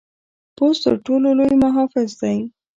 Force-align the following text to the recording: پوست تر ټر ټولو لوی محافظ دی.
پوست 0.55 0.79
تر 0.83 0.93
ټر 0.95 0.95
ټولو 1.05 1.27
لوی 1.39 1.53
محافظ 1.63 2.09
دی. 2.21 2.37